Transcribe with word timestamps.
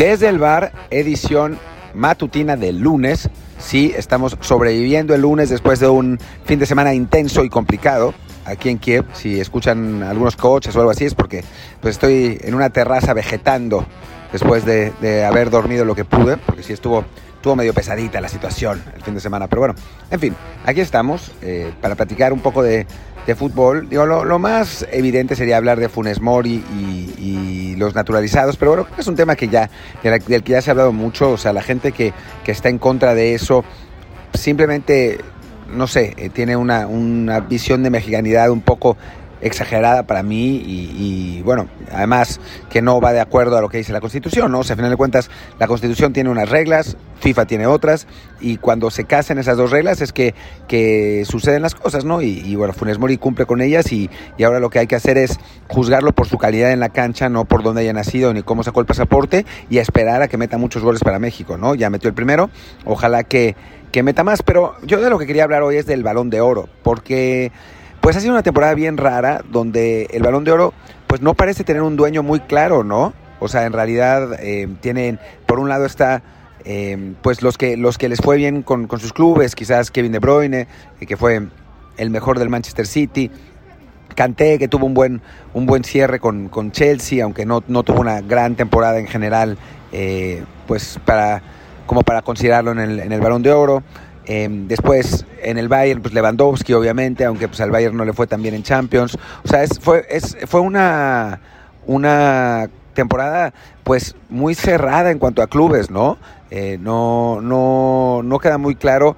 Desde 0.00 0.30
el 0.30 0.38
bar, 0.38 0.72
edición 0.88 1.58
matutina 1.92 2.56
del 2.56 2.78
lunes. 2.78 3.28
Sí, 3.58 3.92
estamos 3.94 4.38
sobreviviendo 4.40 5.14
el 5.14 5.20
lunes 5.20 5.50
después 5.50 5.78
de 5.78 5.88
un 5.90 6.18
fin 6.46 6.58
de 6.58 6.64
semana 6.64 6.94
intenso 6.94 7.44
y 7.44 7.50
complicado 7.50 8.14
aquí 8.46 8.70
en 8.70 8.78
Kiev. 8.78 9.04
Si 9.12 9.38
escuchan 9.38 10.02
algunos 10.02 10.36
coches 10.36 10.74
o 10.74 10.78
algo 10.78 10.90
así 10.90 11.04
es 11.04 11.14
porque 11.14 11.44
pues 11.82 11.96
estoy 11.96 12.38
en 12.40 12.54
una 12.54 12.70
terraza 12.70 13.12
vegetando 13.12 13.84
después 14.32 14.64
de, 14.64 15.22
haber 15.22 15.50
dormido 15.50 15.84
lo 15.84 15.94
que 15.94 16.06
pude, 16.06 16.38
porque 16.38 16.62
sí 16.62 16.72
estuvo, 16.72 17.04
estuvo 17.34 17.54
medio 17.54 17.74
pesadita 17.74 18.22
la 18.22 18.30
situación 18.30 18.82
el 18.96 19.02
fin 19.02 19.12
de 19.12 19.20
semana. 19.20 19.48
Pero 19.48 19.60
bueno, 19.60 19.74
en 20.10 20.18
fin, 20.18 20.34
aquí 20.64 20.80
estamos 20.80 21.30
eh, 21.42 21.74
para 21.82 21.94
platicar 21.94 22.32
un 22.32 22.40
poco 22.40 22.62
de, 22.62 22.86
de 23.30 23.36
fútbol. 23.36 23.88
Digo, 23.88 24.06
lo, 24.06 24.24
lo, 24.24 24.38
más 24.40 24.84
evidente 24.90 25.36
sería 25.36 25.56
hablar 25.56 25.78
de 25.78 25.88
Funes 25.88 26.20
Mori 26.20 26.64
y, 27.18 27.76
los 27.76 27.94
naturalizados, 27.94 28.58
pero 28.58 28.72
bueno, 28.72 28.84
creo 28.84 28.96
que 28.96 29.00
es 29.00 29.06
un 29.06 29.16
tema 29.16 29.36
que 29.36 29.48
ya, 29.48 29.70
del 30.02 30.42
que 30.42 30.52
ya 30.52 30.60
se 30.60 30.68
ha 30.68 30.72
hablado 30.72 30.92
mucho. 30.92 31.30
O 31.30 31.38
sea, 31.38 31.54
la 31.54 31.62
gente 31.62 31.92
que, 31.92 32.12
que 32.44 32.52
está 32.52 32.68
en 32.68 32.78
contra 32.78 33.14
de 33.14 33.34
eso 33.34 33.64
simplemente 34.34 35.18
no 35.68 35.86
sé, 35.86 36.14
eh, 36.16 36.28
tiene 36.28 36.56
una, 36.56 36.86
una, 36.86 37.40
visión 37.40 37.82
de 37.82 37.90
mexicanidad 37.90 38.50
un 38.50 38.60
poco 38.60 38.96
exagerada 39.40 40.04
para 40.04 40.22
mí 40.22 40.62
y, 40.66 41.42
bueno, 41.42 41.68
además 41.92 42.40
que 42.68 42.82
no 42.82 43.00
va 43.00 43.12
de 43.12 43.20
acuerdo 43.20 43.56
a 43.56 43.60
lo 43.60 43.68
que 43.68 43.78
dice 43.78 43.92
la 43.92 44.00
Constitución, 44.00 44.52
¿no? 44.52 44.60
O 44.60 44.64
sea, 44.64 44.74
a 44.74 44.76
final 44.76 44.90
de 44.90 44.96
cuentas, 44.96 45.30
la 45.58 45.66
Constitución 45.66 46.12
tiene 46.12 46.30
unas 46.30 46.48
reglas, 46.48 46.96
FIFA 47.20 47.46
tiene 47.46 47.66
otras 47.66 48.06
y 48.40 48.56
cuando 48.56 48.90
se 48.90 49.04
casan 49.04 49.38
esas 49.38 49.56
dos 49.56 49.70
reglas 49.70 50.00
es 50.00 50.12
que, 50.12 50.34
que 50.68 51.24
suceden 51.26 51.62
las 51.62 51.74
cosas, 51.74 52.04
¿no? 52.04 52.22
Y, 52.22 52.40
y 52.44 52.56
bueno, 52.56 52.72
Funes 52.72 52.98
Mori 52.98 53.16
cumple 53.18 53.46
con 53.46 53.60
ellas 53.60 53.92
y, 53.92 54.10
y, 54.38 54.44
ahora 54.44 54.60
lo 54.60 54.70
que 54.70 54.78
hay 54.78 54.86
que 54.86 54.96
hacer 54.96 55.18
es 55.18 55.38
juzgarlo 55.68 56.12
por 56.12 56.26
su 56.26 56.38
calidad 56.38 56.72
en 56.72 56.80
la 56.80 56.88
cancha, 56.88 57.28
no 57.28 57.44
por 57.44 57.62
dónde 57.62 57.82
haya 57.82 57.92
nacido 57.92 58.32
ni 58.32 58.42
cómo 58.42 58.62
sacó 58.62 58.80
el 58.80 58.86
pasaporte 58.86 59.44
y 59.68 59.78
a 59.78 59.82
esperar 59.82 60.22
a 60.22 60.28
que 60.28 60.36
meta 60.36 60.58
muchos 60.58 60.82
goles 60.82 61.02
para 61.02 61.18
México, 61.18 61.56
¿no? 61.56 61.74
Ya 61.74 61.90
metió 61.90 62.08
el 62.08 62.14
primero, 62.14 62.50
ojalá 62.84 63.24
que, 63.24 63.54
que 63.92 64.02
meta 64.02 64.24
más, 64.24 64.42
pero 64.42 64.74
yo 64.82 65.00
de 65.00 65.10
lo 65.10 65.18
que 65.18 65.26
quería 65.26 65.44
hablar 65.44 65.62
hoy 65.62 65.76
es 65.76 65.86
del 65.86 66.02
balón 66.02 66.30
de 66.30 66.40
oro, 66.40 66.68
porque 66.82 67.52
pues 68.00 68.16
ha 68.16 68.20
sido 68.20 68.32
una 68.32 68.42
temporada 68.42 68.74
bien 68.74 68.96
rara 68.96 69.42
donde 69.50 70.08
el 70.12 70.22
balón 70.22 70.44
de 70.44 70.52
oro 70.52 70.74
pues 71.06 71.20
no 71.20 71.34
parece 71.34 71.64
tener 71.64 71.82
un 71.82 71.96
dueño 71.96 72.22
muy 72.22 72.40
claro, 72.40 72.84
¿no? 72.84 73.12
O 73.40 73.48
sea, 73.48 73.66
en 73.66 73.72
realidad 73.72 74.34
eh, 74.40 74.68
tienen, 74.80 75.18
por 75.46 75.58
un 75.58 75.68
lado 75.68 75.86
está 75.86 76.22
eh, 76.64 77.14
pues 77.22 77.42
los 77.42 77.56
que, 77.56 77.76
los 77.76 77.96
que 77.98 78.08
les 78.08 78.20
fue 78.20 78.36
bien 78.36 78.62
con, 78.62 78.86
con, 78.86 79.00
sus 79.00 79.12
clubes, 79.12 79.54
quizás 79.54 79.90
Kevin 79.90 80.12
De 80.12 80.18
Bruyne, 80.18 80.66
eh, 81.00 81.06
que 81.06 81.16
fue 81.16 81.42
el 81.96 82.10
mejor 82.10 82.38
del 82.38 82.48
Manchester 82.48 82.86
City, 82.86 83.30
Kanté, 84.14 84.58
que 84.58 84.68
tuvo 84.68 84.86
un 84.86 84.94
buen, 84.94 85.22
un 85.54 85.66
buen 85.66 85.84
cierre 85.84 86.20
con, 86.20 86.48
con 86.48 86.72
Chelsea, 86.72 87.24
aunque 87.24 87.46
no, 87.46 87.62
no, 87.68 87.82
tuvo 87.82 88.00
una 88.00 88.20
gran 88.20 88.56
temporada 88.56 88.98
en 88.98 89.06
general, 89.06 89.56
eh, 89.92 90.44
pues 90.66 90.98
para, 91.04 91.42
como 91.86 92.02
para 92.02 92.22
considerarlo 92.22 92.72
en 92.72 92.78
el, 92.78 93.00
en 93.00 93.12
el 93.12 93.20
balón 93.20 93.42
de 93.42 93.52
oro. 93.52 93.82
Eh, 94.32 94.48
después 94.48 95.26
en 95.42 95.58
el 95.58 95.66
Bayern, 95.66 96.02
pues 96.02 96.14
Lewandowski, 96.14 96.72
obviamente, 96.72 97.24
aunque 97.24 97.48
pues 97.48 97.60
al 97.60 97.72
Bayern 97.72 97.96
no 97.96 98.04
le 98.04 98.12
fue 98.12 98.28
tan 98.28 98.40
bien 98.40 98.54
en 98.54 98.62
Champions. 98.62 99.18
O 99.42 99.48
sea, 99.48 99.64
es, 99.64 99.80
fue, 99.80 100.06
fue 100.46 100.60
una, 100.60 101.40
una 101.84 102.70
temporada 102.94 103.52
pues 103.82 104.14
muy 104.28 104.54
cerrada 104.54 105.10
en 105.10 105.18
cuanto 105.18 105.42
a 105.42 105.48
clubes, 105.48 105.90
¿no? 105.90 106.16
Eh, 106.52 106.78
no, 106.80 107.40
no, 107.40 108.20
no 108.22 108.38
queda 108.38 108.56
muy 108.56 108.76
claro 108.76 109.16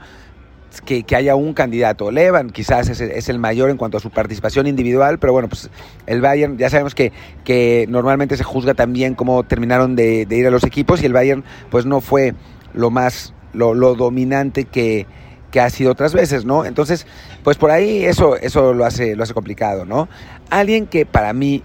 que, 0.86 1.03
que, 1.03 1.15
haya 1.15 1.36
un 1.36 1.53
candidato. 1.53 2.10
Levan 2.10 2.48
quizás 2.48 2.88
es, 2.88 3.03
es, 3.03 3.28
el 3.28 3.38
mayor 3.38 3.69
en 3.69 3.76
cuanto 3.76 3.98
a 3.98 4.00
su 4.00 4.09
participación 4.09 4.66
individual, 4.66 5.19
pero 5.19 5.34
bueno, 5.34 5.47
pues 5.47 5.69
el 6.06 6.22
Bayern 6.22 6.56
ya 6.56 6.70
sabemos 6.70 6.94
que, 6.94 7.12
que 7.44 7.84
normalmente 7.86 8.38
se 8.38 8.44
juzga 8.44 8.72
también 8.72 9.15
cómo 9.15 9.42
terminaron 9.42 9.94
de 9.94 10.26
ir 10.31 10.47
a 10.47 10.50
los 10.50 10.65
equipos 10.65 11.03
y 11.03 11.06
el 11.06 11.12
Bayern 11.12 11.44
pues 11.70 11.84
no 11.84 12.00
fue 12.00 12.32
lo 12.72 12.91
más 12.91 13.34
lo, 13.52 13.94
dominante 13.94 14.64
que, 14.64 15.06
que, 15.50 15.60
ha 15.60 15.70
sido 15.70 15.92
otras 15.92 16.12
veces, 16.12 16.44
¿no? 16.44 16.64
Entonces, 16.64 17.06
pues 17.42 17.56
por 17.56 17.70
ahí 17.70 18.04
eso, 18.04 18.36
eso 18.36 18.72
lo, 18.74 18.84
hace, 18.84 19.16
lo 19.16 19.22
hace 19.22 19.34
complicado, 19.34 19.84
¿no? 19.84 20.08
Alguien 20.50 20.86
que 20.86 21.06
para 21.06 21.32
mí 21.32 21.62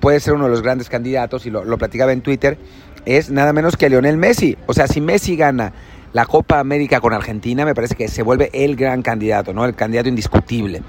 puede 0.00 0.20
ser 0.20 0.34
uno 0.34 0.44
de 0.44 0.50
los 0.50 0.62
grandes 0.62 0.88
candidatos, 0.88 1.46
y 1.46 1.50
lo, 1.50 1.64
lo 1.64 1.78
platicaba 1.78 2.12
en 2.12 2.20
Twitter, 2.20 2.58
es 3.06 3.30
nada 3.30 3.52
menos 3.52 3.76
que 3.76 3.88
Lionel 3.88 4.16
Messi. 4.16 4.56
O 4.66 4.74
sea, 4.74 4.86
si 4.86 5.00
Messi 5.00 5.36
gana 5.36 5.72
la 6.12 6.26
Copa 6.26 6.58
América 6.58 7.00
con 7.00 7.12
Argentina, 7.12 7.64
me 7.64 7.74
parece 7.74 7.94
que 7.94 8.08
se 8.08 8.22
vuelve 8.22 8.50
el 8.52 8.76
gran 8.76 9.02
candidato, 9.02 9.52
¿no? 9.52 9.64
El 9.64 9.74
candidato 9.74 10.08
indiscutible. 10.08 10.82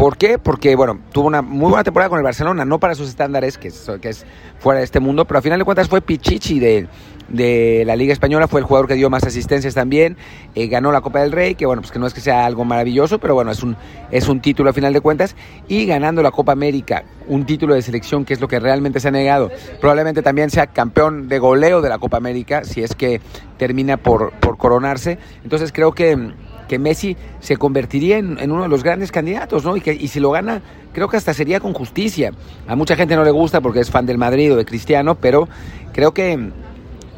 ¿Por 0.00 0.16
qué? 0.16 0.38
Porque, 0.38 0.76
bueno, 0.76 0.98
tuvo 1.12 1.26
una 1.26 1.42
muy 1.42 1.68
buena 1.68 1.84
temporada 1.84 2.08
con 2.08 2.16
el 2.16 2.24
Barcelona, 2.24 2.64
no 2.64 2.80
para 2.80 2.94
sus 2.94 3.10
estándares, 3.10 3.58
que 3.58 3.68
es, 3.68 3.86
que 4.00 4.10
fuera 4.58 4.78
de 4.78 4.84
este 4.84 4.98
mundo, 4.98 5.26
pero 5.26 5.36
al 5.36 5.42
final 5.42 5.58
de 5.58 5.64
cuentas 5.66 5.90
fue 5.90 6.00
Pichichi 6.00 6.58
de, 6.58 6.88
de 7.28 7.82
la 7.84 7.96
Liga 7.96 8.14
Española, 8.14 8.48
fue 8.48 8.60
el 8.60 8.66
jugador 8.66 8.88
que 8.88 8.94
dio 8.94 9.10
más 9.10 9.24
asistencias 9.24 9.74
también, 9.74 10.16
eh, 10.54 10.68
ganó 10.68 10.90
la 10.90 11.02
Copa 11.02 11.20
del 11.20 11.32
Rey, 11.32 11.54
que 11.54 11.66
bueno, 11.66 11.82
pues 11.82 11.92
que 11.92 11.98
no 11.98 12.06
es 12.06 12.14
que 12.14 12.22
sea 12.22 12.46
algo 12.46 12.64
maravilloso, 12.64 13.18
pero 13.18 13.34
bueno, 13.34 13.50
es 13.50 13.62
un, 13.62 13.76
es 14.10 14.26
un 14.26 14.40
título 14.40 14.70
a 14.70 14.72
final 14.72 14.94
de 14.94 15.02
cuentas, 15.02 15.36
y 15.68 15.84
ganando 15.84 16.22
la 16.22 16.30
Copa 16.30 16.52
América, 16.52 17.04
un 17.28 17.44
título 17.44 17.74
de 17.74 17.82
selección 17.82 18.24
que 18.24 18.32
es 18.32 18.40
lo 18.40 18.48
que 18.48 18.58
realmente 18.58 19.00
se 19.00 19.08
ha 19.08 19.10
negado, 19.10 19.50
probablemente 19.82 20.22
también 20.22 20.48
sea 20.48 20.68
campeón 20.68 21.28
de 21.28 21.38
goleo 21.38 21.82
de 21.82 21.90
la 21.90 21.98
Copa 21.98 22.16
América, 22.16 22.64
si 22.64 22.82
es 22.82 22.94
que 22.94 23.20
termina 23.58 23.98
por, 23.98 24.32
por 24.40 24.56
coronarse, 24.56 25.18
entonces 25.44 25.72
creo 25.72 25.92
que 25.92 26.32
que 26.70 26.78
Messi 26.78 27.16
se 27.40 27.56
convertiría 27.56 28.18
en, 28.18 28.48
uno 28.48 28.62
de 28.62 28.68
los 28.68 28.84
grandes 28.84 29.10
candidatos, 29.10 29.64
¿no? 29.64 29.76
Y, 29.76 29.80
que, 29.80 29.92
y 29.92 30.06
si 30.06 30.20
lo 30.20 30.30
gana, 30.30 30.62
creo 30.92 31.08
que 31.08 31.16
hasta 31.16 31.34
sería 31.34 31.58
con 31.58 31.72
justicia. 31.72 32.30
A 32.68 32.76
mucha 32.76 32.94
gente 32.94 33.16
no 33.16 33.24
le 33.24 33.32
gusta 33.32 33.60
porque 33.60 33.80
es 33.80 33.90
fan 33.90 34.06
del 34.06 34.18
Madrid 34.18 34.52
o 34.52 34.56
de 34.56 34.64
Cristiano, 34.64 35.16
pero 35.16 35.48
creo 35.92 36.14
que 36.14 36.38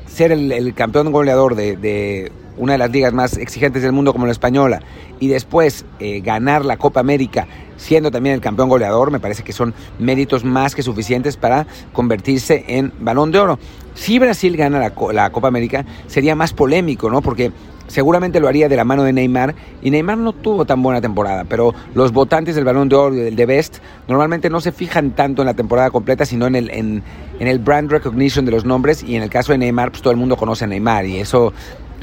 ser 0.07 0.33
el, 0.33 0.73
campeón 0.73 1.13
goleador 1.13 1.55
de, 1.55 2.33
una 2.57 2.73
de 2.73 2.79
las 2.79 2.91
ligas 2.91 3.13
más 3.13 3.37
exigentes 3.37 3.83
del 3.83 3.93
mundo 3.93 4.13
como 4.13 4.27
la 4.27 4.33
española 4.33 4.83
y 5.21 5.29
después 5.29 5.85
eh, 6.01 6.21
ganar 6.21 6.65
la 6.65 6.77
Copa 6.77 7.01
América 7.01 7.47
siendo 7.83 8.11
también 8.11 8.35
el 8.37 8.41
campeón 8.41 8.69
goleador, 8.69 9.11
me 9.11 9.21
parece 9.21 9.43
que 9.43 9.53
son 9.53 9.75
méritos 9.99 10.45
más 10.45 10.75
que 10.75 10.83
suficientes 10.83 11.37
para 11.37 11.67
convertirse 11.93 12.65
en 12.69 12.93
balón 13.01 13.33
de 13.33 13.41
oro. 13.41 13.59
Si 13.95 14.19
Brasil 14.19 14.57
gana 14.57 14.79
la, 15.13 15.31
Copa 15.31 15.49
América, 15.49 15.85
sería 16.07 16.35
más 16.35 16.53
polémico, 16.53 17.11
¿no? 17.11 17.21
Porque 17.21 17.53
seguramente 17.89 18.41
lo 18.41 18.49
haría 18.49 18.69
de 18.69 18.77
la 18.77 18.85
mano 18.85 19.03
de 19.03 19.13
Neymar 19.13 19.55
y 19.83 19.91
Neymar 19.91 20.17
no 20.17 20.33
tuvo 20.33 20.65
tan 20.65 20.83
buena 20.83 21.01
temporada, 21.01 21.45
pero 21.45 21.75
los 21.95 22.13
votantes 22.13 22.55
del 22.55 22.65
Balón 22.65 22.89
de 22.89 22.97
Oro 22.97 23.15
y 23.15 23.19
del 23.19 23.37
The 23.37 23.47
Best 23.47 23.79
normalmente 24.09 24.49
no 24.49 24.61
se 24.61 24.73
fijan 24.73 25.11
tanto 25.11 25.43
en 25.43 25.47
la 25.47 25.55
temporada 25.55 25.91
completa, 25.91 26.25
sino 26.25 26.47
en 26.47 26.55
el, 26.55 26.71
en, 26.71 27.03
en 27.39 27.49
el 27.49 27.59
brand 27.59 27.91
recognition 27.91 28.47
de 28.47 28.53
los 28.53 28.65
nombres 28.65 29.03
y 29.03 29.17
en 29.17 29.23
el 29.23 29.29
caso 29.29 29.53
de 29.53 29.59
Neymar, 29.59 29.91
pues 29.91 30.03
todo 30.03 30.13
el 30.13 30.17
mundo 30.17 30.37
conoce 30.37 30.65
a 30.65 30.69
Neymar 30.69 31.05
y 31.05 31.19
eso, 31.19 31.53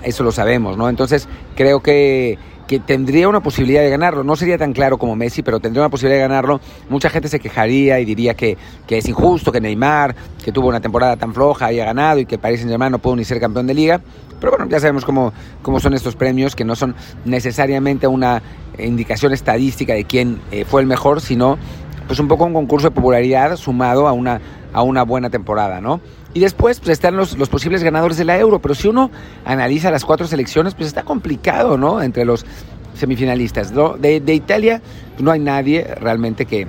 eso 0.03 0.23
lo 0.23 0.31
sabemos, 0.31 0.77
¿no? 0.77 0.89
Entonces 0.89 1.27
creo 1.55 1.81
que 1.81 2.37
que 2.69 2.79
tendría 2.79 3.27
una 3.27 3.41
posibilidad 3.41 3.81
de 3.81 3.89
ganarlo. 3.89 4.23
No 4.23 4.35
sería 4.35 4.59
tan 4.59 4.73
claro 4.73 4.99
como 4.99 5.15
Messi, 5.15 5.41
pero 5.41 5.59
tendría 5.59 5.81
una 5.81 5.89
posibilidad 5.89 6.21
de 6.21 6.27
ganarlo. 6.27 6.61
Mucha 6.87 7.09
gente 7.09 7.27
se 7.27 7.39
quejaría 7.39 7.99
y 7.99 8.05
diría 8.05 8.35
que, 8.35 8.59
que 8.85 8.99
es 8.99 9.09
injusto 9.09 9.51
que 9.51 9.59
Neymar, 9.59 10.15
que 10.45 10.51
tuvo 10.51 10.67
una 10.67 10.79
temporada 10.79 11.17
tan 11.17 11.33
floja, 11.33 11.65
haya 11.65 11.83
ganado 11.83 12.19
y 12.19 12.27
que 12.27 12.37
Paris 12.37 12.59
Saint-Germain 12.59 12.91
no 12.91 12.99
pudo 12.99 13.15
ni 13.15 13.25
ser 13.25 13.39
campeón 13.39 13.65
de 13.65 13.73
liga. 13.73 14.01
Pero 14.39 14.51
bueno, 14.51 14.67
ya 14.69 14.79
sabemos 14.79 15.03
cómo, 15.03 15.33
cómo 15.63 15.79
son 15.79 15.95
estos 15.95 16.15
premios, 16.15 16.55
que 16.55 16.63
no 16.63 16.75
son 16.75 16.93
necesariamente 17.25 18.05
una 18.05 18.43
indicación 18.77 19.33
estadística 19.33 19.95
de 19.95 20.03
quién 20.03 20.39
eh, 20.51 20.63
fue 20.63 20.81
el 20.81 20.87
mejor, 20.87 21.21
sino 21.21 21.57
pues 22.05 22.19
un 22.19 22.27
poco 22.27 22.45
un 22.45 22.53
concurso 22.53 22.89
de 22.89 22.95
popularidad 22.95 23.55
sumado 23.55 24.07
a 24.07 24.11
una, 24.11 24.41
a 24.73 24.83
una 24.83 25.01
buena 25.01 25.31
temporada, 25.31 25.81
¿no? 25.81 26.01
Y 26.33 26.41
después 26.41 26.79
pues, 26.79 26.91
están 26.91 27.15
los, 27.15 27.37
los, 27.37 27.49
posibles 27.49 27.83
ganadores 27.83 28.17
de 28.17 28.25
la 28.25 28.37
Euro, 28.37 28.59
pero 28.59 28.75
si 28.75 28.87
uno 28.87 29.09
analiza 29.45 29.89
las 29.89 30.05
cuatro 30.05 30.27
selecciones, 30.27 30.75
pues 30.75 30.87
está 30.87 31.03
complicado, 31.03 31.77
¿no? 31.77 32.01
Entre 32.01 32.23
los 32.23 32.45
semifinalistas, 32.93 33.71
¿no? 33.71 33.97
De, 33.97 34.19
de 34.19 34.33
Italia 34.33 34.81
pues, 35.11 35.21
no 35.21 35.31
hay 35.31 35.39
nadie 35.39 35.83
realmente 35.99 36.45
que... 36.45 36.67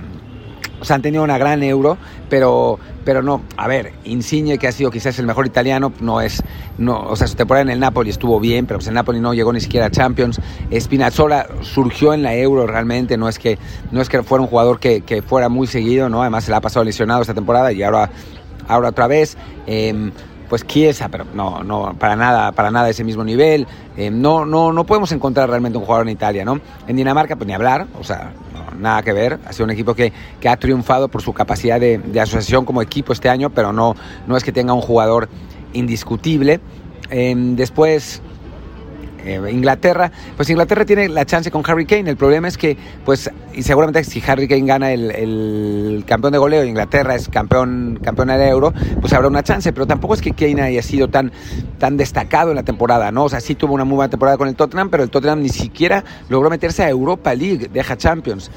O 0.81 0.85
sea, 0.87 0.97
han 0.97 1.03
tenido 1.03 1.23
una 1.23 1.37
gran 1.37 1.63
Euro, 1.63 1.99
pero, 2.31 2.79
pero 3.05 3.23
no, 3.23 3.43
a 3.59 3.69
ver, 3.69 3.93
Insigne, 4.05 4.57
que 4.57 4.67
ha 4.67 4.73
sido 4.73 4.91
quizás 4.91 5.19
el 5.19 5.27
mejor 5.27 5.45
italiano, 5.45 5.93
no 6.01 6.23
es, 6.23 6.43
no, 6.79 7.03
o 7.03 7.17
sea, 7.17 7.27
su 7.27 7.35
temporada 7.35 7.61
en 7.65 7.69
el 7.69 7.81
Napoli 7.81 8.09
estuvo 8.09 8.41
bien, 8.41 8.65
pero 8.65 8.79
pues 8.79 8.89
el 8.89 8.95
Napoli 8.95 9.21
no 9.21 9.35
llegó 9.35 9.53
ni 9.53 9.61
siquiera 9.61 9.87
a 9.87 9.91
Champions. 9.91 10.41
Spinazzola 10.75 11.47
surgió 11.61 12.15
en 12.15 12.23
la 12.23 12.35
Euro 12.35 12.67
realmente, 12.67 13.19
no 13.19 13.29
es 13.29 13.39
que, 13.39 13.59
no 13.93 14.01
es 14.01 14.09
que 14.09 14.23
fuera 14.23 14.41
un 14.41 14.49
jugador 14.49 14.81
que, 14.81 15.03
que 15.03 15.21
fuera 15.21 15.51
muy 15.51 15.67
seguido, 15.67 16.09
¿no? 16.09 16.23
Además 16.23 16.45
se 16.45 16.51
la 16.51 16.57
ha 16.57 16.61
pasado 16.63 16.83
lesionado 16.83 17.21
esta 17.21 17.35
temporada 17.35 17.73
y 17.73 17.83
ahora 17.83 18.11
ahora 18.71 18.91
otra 18.91 19.07
vez. 19.07 19.37
Eh, 19.67 20.11
pues 20.51 20.67
Chiesa, 20.67 21.09
pero 21.09 21.25
no, 21.33 21.63
no, 21.63 21.95
para 21.97 22.17
nada, 22.17 22.51
para 22.51 22.73
nada 22.73 22.91
ese 22.91 23.05
mismo 23.05 23.23
nivel. 23.23 23.69
Eh, 23.97 24.11
no, 24.11 24.45
no, 24.45 24.73
no 24.73 24.85
podemos 24.85 25.13
encontrar 25.13 25.49
realmente 25.49 25.79
un 25.79 25.85
jugador 25.85 26.09
en 26.09 26.13
Italia, 26.13 26.45
¿no? 26.45 26.61
En 26.89 26.97
Dinamarca, 26.97 27.37
pues 27.37 27.47
ni 27.47 27.55
hablar, 27.55 27.87
o 27.99 28.03
sea, 28.03 28.33
no, 28.53 28.81
nada 28.81 29.01
que 29.03 29.13
ver. 29.13 29.39
Ha 29.47 29.53
sido 29.53 29.67
un 29.67 29.71
equipo 29.71 29.95
que, 29.95 30.13
que 30.41 30.49
ha 30.49 30.57
triunfado 30.57 31.07
por 31.07 31.23
su 31.23 31.33
capacidad 31.33 31.79
de, 31.79 31.99
de, 31.99 32.21
asociación 32.21 32.65
como 32.65 32.83
equipo 32.83 33.13
este 33.13 33.29
año, 33.29 33.51
pero 33.51 33.73
no, 33.73 33.95
no 34.27 34.37
es 34.37 34.43
que 34.43 34.51
tenga 34.51 34.73
un 34.73 34.81
jugador 34.81 35.29
indiscutible. 35.73 36.59
Eh, 37.11 37.35
después, 37.37 38.21
eh, 39.25 39.41
Inglaterra, 39.51 40.11
pues 40.37 40.51
Inglaterra 40.51 40.85
tiene 40.85 41.09
la 41.09 41.25
chance 41.25 41.51
con 41.51 41.63
Harry 41.67 41.87
Kane. 41.87 42.11
El 42.11 42.17
problema 42.17 42.49
es 42.49 42.57
que, 42.57 42.77
pues, 43.05 43.31
y 43.55 43.63
seguramente 43.63 44.05
si 44.05 44.23
Harry 44.27 44.49
Kane 44.49 44.67
gana 44.67 44.93
el, 44.93 46.05
campeón 46.07 46.33
de 46.33 46.39
goleo 46.39 46.65
Inglaterra 46.65 47.15
es 47.15 47.29
campeón, 47.29 47.99
campeón 48.03 48.29
del 48.29 48.41
Euro, 48.43 48.73
pues 49.01 49.13
habrá 49.13 49.29
una 49.29 49.43
chance. 49.43 49.73
Pero 49.73 49.87
tampoco 49.87 50.15
es 50.15 50.21
que 50.21 50.33
Kane 50.33 50.63
haya 50.63 50.83
sido 50.83 51.09
tan, 51.09 51.33
tan 51.79 51.97
destacado 51.97 52.51
en 52.51 52.57
la 52.57 52.63
temporada, 52.63 53.11
¿no? 53.13 53.25
O 53.25 53.29
sea, 53.29 53.41
sí 53.41 53.55
tuvo 53.55 53.75
una 53.75 53.85
muy 53.85 53.97
buena 53.97 54.11
temporada 54.11 54.37
con 54.37 54.49
el 54.49 54.57
Tottenham, 54.57 54.91
pero 54.91 55.03
el 55.03 55.11
Tottenham 55.11 55.41
ni 55.41 55.49
siquiera 55.49 56.05
logró 56.29 56.51
meterse 56.51 56.83
a 56.83 56.89
Europa 56.89 57.35
League, 57.35 57.69
deja 57.73 57.97
Champions. 57.97 58.51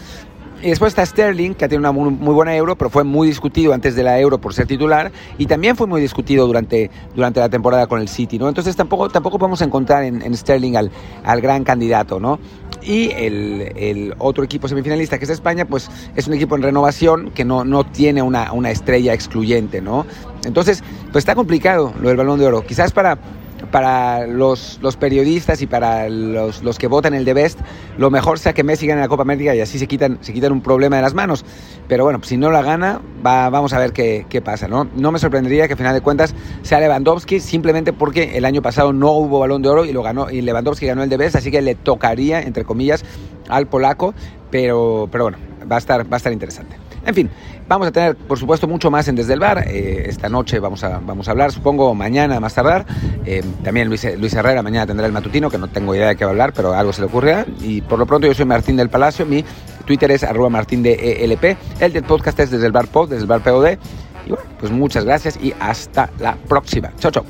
Y 0.64 0.70
después 0.70 0.92
está 0.92 1.06
Sterling, 1.06 1.56
que 1.56 1.68
tiene 1.68 1.80
una 1.80 1.92
muy, 1.92 2.34
buena 2.34 2.56
euro, 2.56 2.78
pero 2.78 2.90
fue 2.90 3.04
muy 3.04 3.28
discutido 3.28 3.74
antes 3.74 3.98
de 3.98 4.04
la 4.04 4.18
euro 4.18 4.40
por 4.40 4.54
ser 4.54 4.66
titular 4.66 5.12
y 5.38 5.46
también 5.46 5.76
fue 5.76 5.88
muy 5.88 6.00
discutido 6.00 6.48
durante, 6.48 6.90
durante 7.14 7.42
la 7.42 7.50
temporada 7.50 7.86
con 7.86 8.00
el 8.00 8.08
City, 8.08 8.40
¿no? 8.40 8.48
Entonces 8.48 8.74
tampoco, 8.74 9.10
tampoco 9.10 9.38
podemos 9.38 9.62
encontrar 9.62 10.06
en, 10.06 10.38
Sterling 10.38 10.78
al, 10.78 10.90
al, 11.26 11.42
gran 11.42 11.66
candidato, 11.66 12.18
¿no? 12.18 12.40
Y 12.82 13.12
el, 13.12 13.74
el, 13.76 14.16
otro 14.20 14.46
equipo 14.46 14.70
semifinalista, 14.70 15.18
que 15.18 15.26
es 15.26 15.32
España, 15.32 15.66
pues 15.66 15.92
es 16.16 16.28
un 16.28 16.34
equipo 16.34 16.56
en 16.56 16.62
renovación 16.62 17.32
que 17.32 17.44
no, 17.44 17.66
no 17.66 17.84
tiene 17.84 18.22
una, 18.22 18.54
una 18.54 18.72
estrella 18.72 19.14
excluyente, 19.14 19.82
¿no? 19.82 20.06
Entonces, 20.46 20.82
pues 21.12 21.24
está 21.24 21.36
complicado 21.36 21.94
lo 22.02 22.08
del 22.08 22.16
balón 22.16 22.40
de 22.40 22.48
oro. 22.48 22.66
Quizás 22.66 22.94
para 22.94 23.18
para 23.74 24.28
los, 24.28 24.78
los 24.84 24.98
periodistas 24.98 25.64
y 25.64 25.66
para 25.66 26.08
los, 26.08 26.62
los, 26.62 26.78
que 26.78 26.86
votan 26.86 27.16
el 27.16 27.26
de 27.26 27.34
Best, 27.34 27.60
lo 27.98 28.12
mejor 28.12 28.38
sea 28.38 28.54
que 28.54 28.64
Messi 28.64 28.86
gane 28.86 29.02
la 29.02 29.08
Copa 29.08 29.24
América 29.24 29.56
y 29.56 29.62
así 29.62 29.80
se 29.80 29.88
quitan, 29.88 30.20
se 30.22 30.32
quitan 30.32 30.52
un 30.52 30.62
problema 30.62 30.98
de 30.98 31.02
las 31.02 31.16
manos. 31.16 31.44
Pero 31.88 32.04
bueno, 32.04 32.20
si 32.22 32.38
no 32.38 32.52
la 32.52 32.62
gana, 32.62 33.02
va, 33.26 33.50
vamos 33.50 33.74
a 33.74 33.80
ver 33.80 33.92
qué, 33.92 34.28
qué, 34.30 34.44
pasa. 34.44 34.68
¿no? 34.68 34.88
no 34.96 35.12
me 35.12 35.18
sorprendería 35.18 35.68
que 35.68 35.74
a 35.74 35.76
final 35.76 35.96
de 35.96 36.02
cuentas 36.02 36.36
sea 36.62 36.80
Lewandowski, 36.80 37.40
simplemente 37.40 37.94
porque 37.94 38.38
el 38.38 38.46
año 38.46 38.62
pasado 38.62 38.94
no 38.94 39.12
hubo 39.14 39.40
balón 39.40 39.64
de 39.64 39.70
oro 39.70 39.86
y, 39.86 39.92
lo 39.92 40.04
ganó, 40.04 40.30
y 40.30 40.42
Lewandowski 40.42 40.86
ganó 40.86 41.02
el 41.02 41.10
de 41.10 41.18
Best, 41.18 41.36
así 41.36 41.50
que 41.50 41.64
le 41.64 41.74
tocaría, 41.74 42.44
entre 42.44 42.66
comillas, 42.66 43.04
al 43.50 43.66
polaco. 43.66 44.14
Pero, 44.52 45.10
pero 45.12 45.24
bueno, 45.24 45.40
va 45.70 45.78
a 45.78 45.80
estar, 45.80 46.04
va 46.06 46.16
a 46.16 46.18
estar 46.18 46.32
interesante. 46.32 46.83
En 47.06 47.14
fin, 47.14 47.30
vamos 47.68 47.88
a 47.88 47.92
tener, 47.92 48.16
por 48.16 48.40
supuesto, 48.40 48.68
mucho 48.68 48.90
más 48.90 49.08
en 49.08 49.16
Desde 49.16 49.34
el 49.34 49.40
Bar. 49.40 49.66
Eh, 49.68 50.06
esta 50.08 50.30
noche 50.30 50.60
vamos 50.60 50.84
a, 50.84 51.00
vamos 51.00 51.28
a 51.28 51.32
hablar, 51.32 51.52
supongo, 51.52 51.94
mañana 51.94 52.40
más 52.40 52.54
tardar. 52.54 52.86
Eh, 53.26 53.44
también 53.64 53.90
Luis, 53.90 54.08
Luis 54.18 54.34
Herrera 54.34 54.64
mañana 54.64 54.88
tendrá 54.88 55.06
el 55.06 55.12
matutino, 55.12 55.50
que 55.50 55.58
no 55.58 55.68
tengo 55.68 55.94
idea 55.96 56.10
de 56.10 56.16
qué 56.16 56.24
va 56.24 56.32
a 56.32 56.34
hablar, 56.34 56.54
pero 56.54 56.74
algo 56.74 56.94
se 56.94 57.02
le 57.02 57.08
ocurrirá. 57.08 57.46
Y 57.62 57.82
por 57.82 58.00
lo 58.00 58.06
pronto 58.06 58.28
yo 58.28 58.34
soy 58.34 58.46
Martín 58.46 58.78
del 58.78 58.90
Palacio, 58.90 59.26
mi 59.26 59.44
Twitter 59.86 60.12
es 60.12 60.24
arroba 60.24 60.64
ELP, 60.70 61.58
el 61.80 61.94
del 61.94 62.04
podcast 62.04 62.40
es 62.40 62.52
Desde 62.52 62.66
el 62.66 62.72
Bar 62.72 62.88
Pod, 62.88 63.10
Desde 63.10 63.24
el 63.24 63.28
Bar 63.28 63.42
POD. 63.42 63.78
Y 64.26 64.30
bueno, 64.30 64.46
pues 64.60 64.72
muchas 64.72 65.04
gracias 65.04 65.38
y 65.42 65.54
hasta 65.60 66.10
la 66.20 66.36
próxima. 66.36 66.92
Chao, 66.98 67.12
chao. 67.12 67.26